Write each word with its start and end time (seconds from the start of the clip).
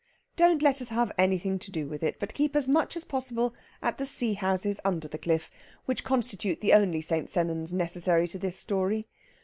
Don't 0.35 0.63
let 0.63 0.81
us 0.81 0.89
have 0.89 1.11
anything 1.15 1.59
to 1.59 1.69
do 1.69 1.87
with 1.87 2.01
it, 2.01 2.19
but 2.19 2.33
keep 2.33 2.55
as 2.55 2.67
much 2.67 2.95
as 2.97 3.03
possible 3.03 3.53
at 3.83 3.99
the 3.99 4.05
Sea 4.07 4.33
Houses 4.33 4.79
under 4.83 5.07
the 5.07 5.19
cliff, 5.19 5.51
which 5.85 6.03
constitute 6.03 6.59
the 6.59 6.73
only 6.73 7.01
St. 7.01 7.29
Sennans 7.29 7.71
necessary 7.71 8.27
to 8.29 8.39
this 8.39 8.57
story. 8.57 9.05